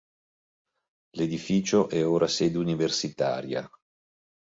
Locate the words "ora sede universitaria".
2.03-3.69